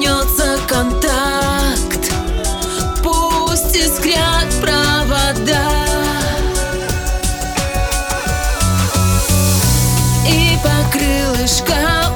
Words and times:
вернется 0.00 0.58
контакт. 0.66 2.12
Пусть 3.02 3.76
искрят 3.76 4.48
провода. 4.60 5.70
И 10.26 10.58
по 10.62 10.90
крылышкам 10.90 12.14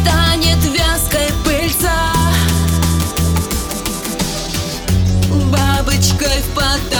Станет 0.00 0.62
вязкой 0.64 1.32
пыльца. 1.44 2.12
Бабочкой 5.50 6.40
в 6.42 6.54
поток. 6.54 6.99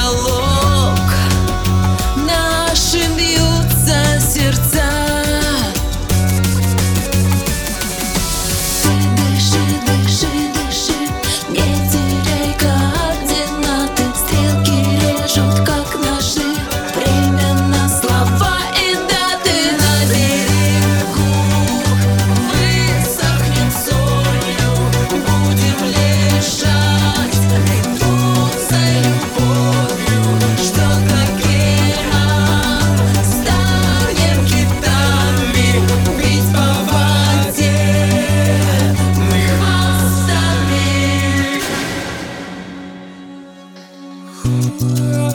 Yeah. 44.97 45.31